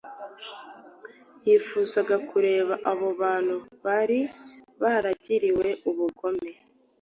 Yifuzaga 1.47 2.15
kureba 2.29 2.73
abo 2.91 3.07
bantu 3.21 3.55
bari 3.83 4.19
baragiriwe 4.81 5.67
ubugome 5.89 6.51